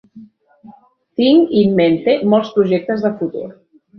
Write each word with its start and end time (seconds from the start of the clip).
Tinc 1.19 1.51
'in 1.59 1.77
mente' 1.81 2.17
molts 2.33 2.51
projectes 2.57 3.07
de 3.09 3.15
futur. 3.23 3.45